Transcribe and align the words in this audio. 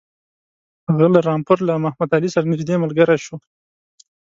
هغه 0.89 1.05
له 1.13 1.19
رامپور 1.27 1.57
له 1.67 1.73
محمدعلي 1.85 2.29
سره 2.35 2.49
نیژدې 2.51 2.75
ملګری 2.83 3.17
شو. 3.25 3.35